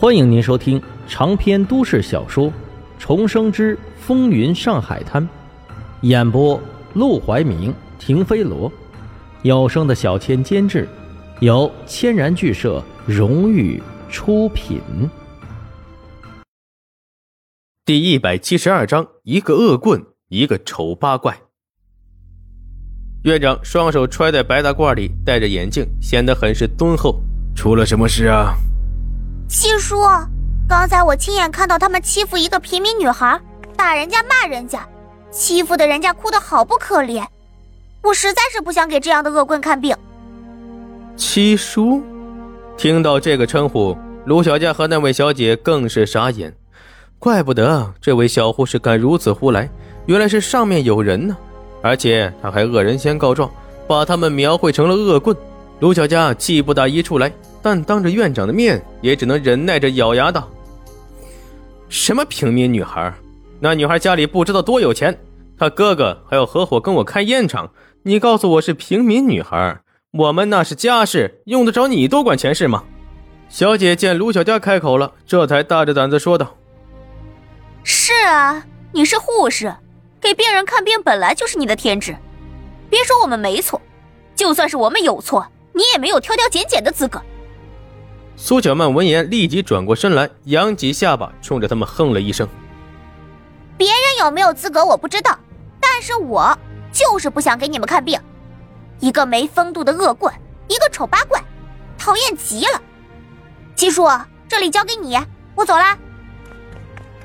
[0.00, 2.46] 欢迎您收听长篇都市小说
[2.98, 5.22] 《重生之风云上海滩》，
[6.00, 6.58] 演播：
[6.94, 8.72] 陆怀明、停飞罗，
[9.42, 10.88] 有声的小千监制，
[11.40, 14.80] 由千然剧社荣誉出品。
[17.84, 21.38] 第一百七十二章：一个恶棍，一个丑八怪。
[23.24, 27.20] 院长双手揣在白大褂里，戴着眼镜，显得很是敦厚。
[27.54, 28.54] 出了什么事啊？
[29.50, 29.96] 七叔，
[30.68, 33.38] 刚才我亲眼看到他们欺负一个平民女孩，
[33.76, 34.88] 打人家骂人家，
[35.32, 37.26] 欺负的人家哭得好不可怜。
[38.00, 39.96] 我实在是不想给这样的恶棍看病。
[41.16, 42.00] 七叔，
[42.76, 46.54] 听到这个称呼，卢小佳和那位小姐更是傻眼。
[47.18, 49.68] 怪不得这位小护士敢如此胡来，
[50.06, 51.36] 原来是上面有人呢。
[51.82, 53.50] 而且他还恶人先告状，
[53.88, 55.36] 把他们描绘成了恶棍。
[55.80, 57.32] 卢小佳气不打一处来。
[57.62, 60.48] 但当着院长的面，也只能忍耐着咬牙道
[61.88, 63.12] ：“什么平民女孩？
[63.60, 65.18] 那女孩家里不知道多有钱，
[65.58, 67.70] 她哥哥还要合伙跟我开烟厂。
[68.02, 69.78] 你告诉我是平民女孩，
[70.12, 72.84] 我们那是家事，用得着你多管闲事吗？”
[73.50, 76.56] 小姐见卢小佳开口了，这才大着胆子说道
[77.84, 79.74] ：“是啊，你是护士，
[80.20, 82.16] 给病人看病本来就是你的天职。
[82.88, 83.82] 别说我们没错，
[84.34, 87.20] 就算是我们有错，你也没有挑挑拣拣的资格。”
[88.42, 92.48] 苏小曼闻言，立即转过身来，扬起下巴，冲着他们哼了一声
[93.76, 95.38] ：“别人有没有资格我不知道，
[95.78, 96.58] 但是我
[96.90, 98.18] 就是不想给你们看病。
[98.98, 100.32] 一个没风度的恶棍，
[100.68, 101.38] 一个丑八怪，
[101.98, 102.82] 讨厌极了。
[103.76, 104.08] 七叔，
[104.48, 105.18] 这里交给你，
[105.54, 105.98] 我走了。”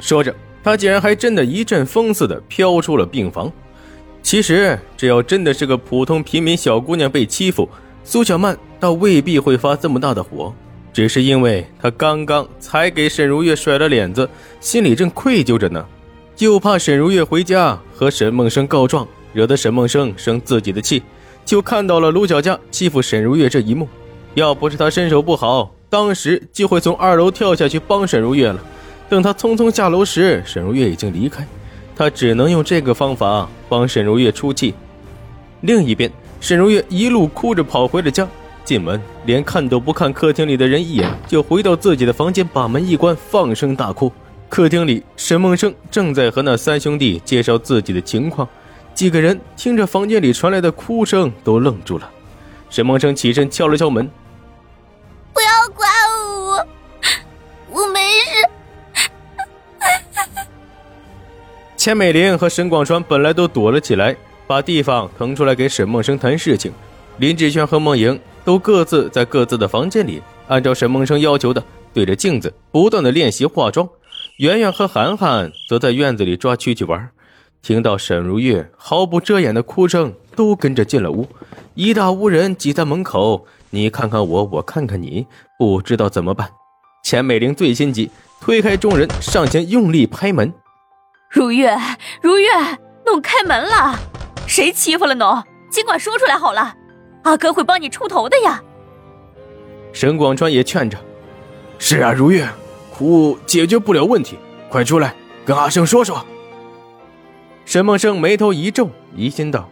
[0.00, 3.50] 说着，他竟然还真的一阵风似的飘出了病房。
[4.20, 7.68] 其实，只要真的是个普通平民小姑娘被欺负，
[8.02, 10.52] 苏小曼倒未必会发这么大的火。
[10.94, 15.84] 只是因为他刚刚才给沈如月甩了脸子，心里正愧疚着呢，
[16.36, 21.02] 就怕沈如月回家和沈梦生告状，惹得沈梦生生自己的气，
[21.44, 23.88] 就看到了卢小佳欺负沈如月这一幕。
[24.34, 28.62] 要不是他身手不好，当时就会从二楼跳下去帮沈如月了。
[29.08, 31.44] 等他匆匆下楼时，沈如月已经离开，
[31.96, 34.72] 他只能用这个方法帮沈如月出气。
[35.62, 36.08] 另一边，
[36.40, 38.28] 沈如月一路哭着跑回了家。
[38.64, 44.10] 进门连看都不看客厅里的人一眼，就回到自己的房间，把门一关，放声大哭。
[44.48, 48.48] 客厅里，沈梦生正在和那三兄弟介绍自己的情况，
[48.94, 52.10] 几个人听着房间里传来的哭声，都愣住了。
[52.70, 54.10] 沈梦生起身敲了敲门
[55.34, 55.90] ：“不要管
[56.30, 56.66] 我，
[57.70, 58.48] 我没事。
[61.76, 64.16] ”钱美玲和沈广川本来都躲了起来，
[64.46, 66.72] 把地方腾出来给沈梦生谈事情。
[67.18, 68.18] 林志轩和梦莹。
[68.44, 71.62] 都各自在各自的房间里，按照沈梦生要求的，
[71.92, 73.88] 对着镜子不断的练习化妆。
[74.38, 77.10] 圆圆和涵涵则在院子里抓蛐蛐玩。
[77.62, 81.26] 听到沈如月毫不遮掩的哭声，都跟着进了屋。
[81.74, 85.26] 一大屋人挤在门口，你看看我，我看看你，
[85.58, 86.50] 不知道怎么办。
[87.02, 88.10] 钱美玲最心急，
[88.40, 90.52] 推开众人，上前用力拍门
[91.30, 91.74] ：“如月，
[92.20, 92.48] 如月，
[93.06, 93.98] 弄开门了！
[94.46, 95.42] 谁欺负了侬？
[95.70, 96.74] 尽管说出来好了。”
[97.24, 98.62] 阿哥会帮你出头的呀。
[99.92, 100.96] 沈广川也劝着
[101.78, 102.48] ：“是啊，如月，
[102.90, 104.38] 哭解决不了问题，
[104.70, 105.14] 快出来
[105.44, 106.24] 跟阿生说说。”
[107.66, 109.68] 沈梦生眉头一皱，疑心道：“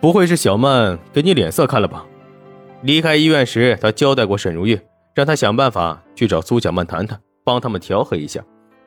[0.00, 2.06] 不会是小曼给你脸色看了吧？”
[2.82, 4.80] 离开医院时，他交代过沈如月，
[5.14, 8.42] 让他想办法去找苏小曼谈谈，帮他们调和一下，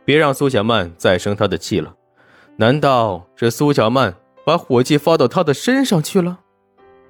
[0.06, 1.94] 别让苏小曼再生他的气了。
[2.58, 4.16] 难道是苏小曼
[4.46, 6.40] 把火气发到他的身上去了？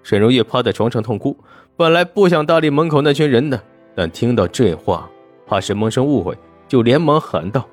[0.03, 1.35] 沈如月趴在床上痛哭，
[1.77, 3.63] 本来不想搭理门口那群人的，
[3.95, 5.09] 但听到这话，
[5.47, 6.37] 怕沈梦生误会，
[6.67, 7.65] 就连忙喊道：“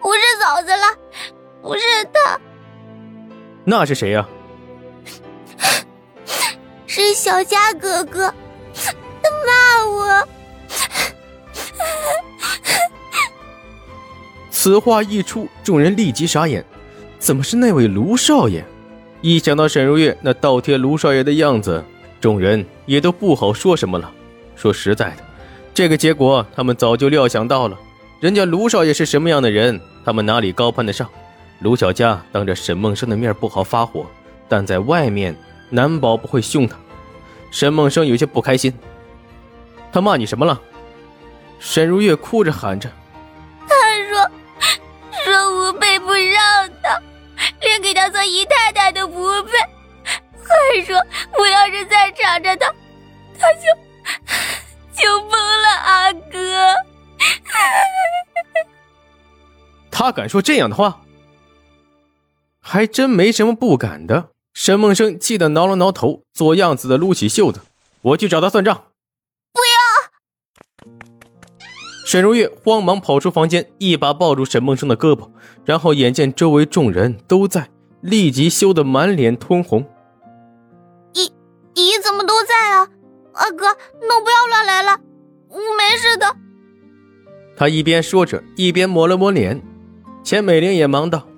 [0.00, 0.98] 不是嫂子了，
[1.62, 1.80] 不是
[2.12, 2.38] 他，
[3.64, 4.28] 那是谁呀？
[6.86, 8.32] 是小佳哥哥，
[8.74, 10.28] 他骂我。”
[14.50, 16.64] 此话一出，众人立即傻眼，
[17.18, 18.64] 怎么是那位卢少爷？
[19.28, 21.84] 一想到沈如月那倒贴卢少爷的样子，
[22.20, 24.08] 众人也都不好说什么了。
[24.54, 25.16] 说实在的，
[25.74, 27.76] 这个结果他们早就料想到了。
[28.20, 31.10] 人家卢少爷是什么样的人，他们哪里高攀得上？
[31.58, 34.06] 卢小佳当着沈梦生的面不好发火，
[34.48, 35.34] 但在外面
[35.70, 36.76] 难保不会凶他。
[37.50, 38.72] 沈梦生有些不开心，
[39.92, 40.60] 他骂你什么了？
[41.58, 42.88] 沈如月哭着喊着
[43.66, 43.74] ：“他
[44.08, 44.30] 说，
[45.24, 46.96] 说我配不上他。”
[47.60, 48.55] 连给他做姨太，
[50.82, 50.96] 说
[51.38, 52.72] 我要是再缠着他，
[53.38, 53.62] 他就
[55.02, 55.68] 就疯了。
[55.84, 56.74] 阿哥，
[59.90, 61.02] 他敢说这样的话，
[62.60, 64.30] 还真没什么不敢的。
[64.54, 67.60] 沈梦生气得挠了挠头，做样子的撸起袖子
[68.00, 68.74] ：“我去找他算账。”
[69.52, 69.66] 不要！
[72.06, 75.30] 沈如月慌忙跑出房间，一把抱住沈梦生的胳膊，
[75.64, 77.68] 然后眼见周围众人都在，
[78.00, 79.86] 立即羞得满脸通红。
[81.76, 82.88] 姨姨怎么都在啊？
[83.34, 83.66] 阿哥，
[84.00, 84.98] 侬不要乱来了，
[85.50, 86.34] 我没事的。
[87.54, 89.62] 他一边说着，一边抹了抹脸。
[90.24, 91.28] 钱美玲也忙道：“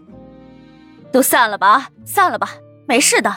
[1.11, 2.55] 都散了吧，散了吧。”
[2.87, 3.35] 没事的。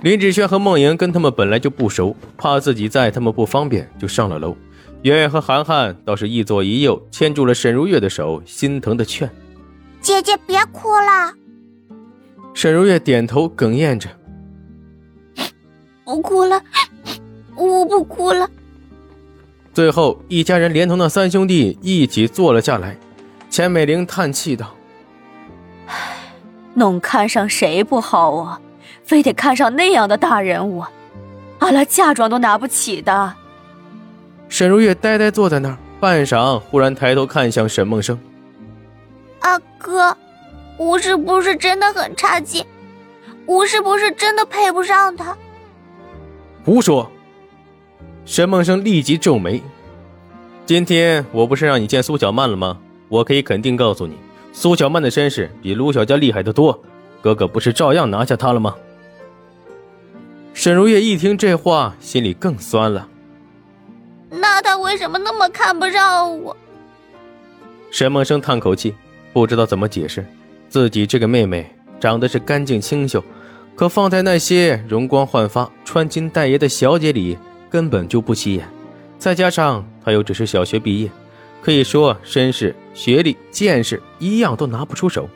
[0.00, 4.56] 林芷萱和梦莹跟他们本来就不熟，怕自己在他们不方便，就上了楼。
[5.02, 9.30] 圆圆和涵涵倒是一左一右牵住了沈如月的手，心疼的劝
[10.00, 11.34] ：“姐姐别哭了。”
[12.54, 14.08] 沈如月点头，哽咽着
[16.06, 16.62] ：“不哭了，
[17.56, 18.48] 我不哭了。”
[19.74, 22.96] 最后，一家人连同那三兄弟一起坐了下来。
[23.50, 24.74] 钱美玲叹气道。
[26.74, 28.60] 弄看上谁不好啊？
[29.04, 30.84] 非得看上那样的大人物，
[31.58, 33.34] 阿拉嫁妆都拿不起的。
[34.48, 38.18] 沈如月呆呆坐在那儿，半晌，忽然抬头看向沈梦生
[39.40, 40.16] ：“阿哥，
[40.76, 42.64] 我是不是真的很差劲？
[43.46, 45.36] 我是不是真的配不上他？”
[46.66, 47.08] 胡说！
[48.24, 49.62] 沈梦生立即皱眉
[50.66, 52.76] ：“今天我不是让你见苏小曼了吗？
[53.08, 54.16] 我可以肯定告诉你。”
[54.52, 56.82] 苏小曼的身世比卢小佳厉害得多，
[57.22, 58.74] 哥哥不是照样拿下她了吗？
[60.54, 63.08] 沈如月一听这话，心里更酸了。
[64.28, 66.56] 那他为什么那么看不上我？
[67.92, 68.92] 沈梦生叹口气，
[69.32, 70.26] 不知道怎么解释，
[70.68, 73.22] 自己这个妹妹长得是干净清秀，
[73.76, 77.36] 可放在那些容光焕发、穿金戴银的小姐里，
[77.68, 78.66] 根本就不起眼。
[79.18, 81.10] 再加上她又只是小学毕业。
[81.60, 85.28] 可以说，身世、学历、见识一样都拿不出手。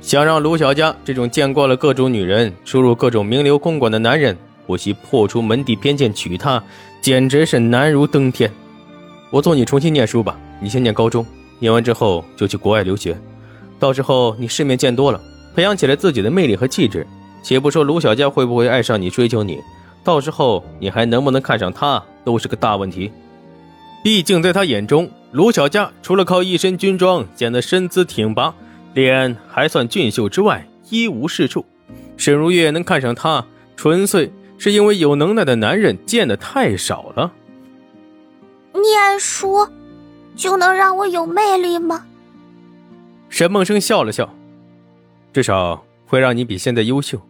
[0.00, 4.34] 想让卢小佳这种见惯了各种女人、出入各种名流公馆的男人，
[4.66, 6.62] 不惜破除门第偏见娶她，
[7.02, 8.50] 简直是难如登天。
[9.30, 11.26] 我送你重新念书吧，你先念高中，
[11.58, 13.18] 念完之后就去国外留学。
[13.78, 15.20] 到时候你世面见多了，
[15.54, 17.06] 培养起来自己的魅力和气质，
[17.44, 19.60] 且不说卢小佳会不会爱上你、追求你，
[20.02, 23.12] 到时候你还能不能看上他，都是个大问题。
[24.02, 25.08] 毕竟在他眼中。
[25.32, 28.54] 卢小佳除了靠一身军装显得身姿挺拔，
[28.94, 31.66] 脸还算俊秀之外，一无是处。
[32.16, 33.44] 沈如月能看上他，
[33.76, 37.32] 纯粹是因为有能耐的男人见的太少了。
[38.74, 39.68] 念书
[40.36, 42.06] 就能让我有魅力吗？
[43.28, 44.32] 沈梦生笑了笑，
[45.32, 47.20] 至少会让你比现在优秀。